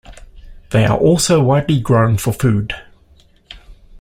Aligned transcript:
They 0.71 0.85
are 0.85 0.97
also 0.97 1.43
widely 1.43 1.79
grown 1.79 2.17
for 2.17 2.33
food. 2.33 2.73